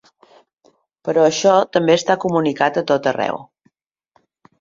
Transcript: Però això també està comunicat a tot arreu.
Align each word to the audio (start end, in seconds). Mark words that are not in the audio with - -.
Però 1.09 1.25
això 1.25 1.51
també 1.77 1.97
està 1.97 2.15
comunicat 2.23 2.79
a 2.81 2.83
tot 2.93 3.11
arreu. 3.13 3.39